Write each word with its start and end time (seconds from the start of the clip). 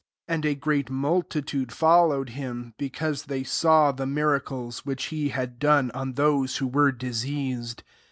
2 0.27 0.33
And 0.33 0.45
a 0.45 0.55
great 0.55 0.89
multitude 0.89 1.71
follow 1.71 2.23
ed 2.23 2.29
him, 2.29 2.73
because 2.79 3.25
they 3.25 3.43
saw 3.43 3.91
the 3.91 4.07
miracles 4.07 4.83
which 4.83 5.05
he 5.13 5.29
had 5.29 5.59
done 5.59 5.91
on 5.91 6.13
those 6.13 6.57
who 6.57 6.65
were 6.65 6.91
diseased. 6.91 7.83